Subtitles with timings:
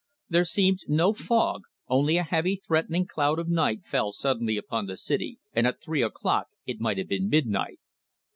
[0.29, 4.97] There seemed no fog, only a heavy, threatening cloud of night fell suddenly upon the
[4.97, 7.77] city, and at three o'clock it might have been midnight.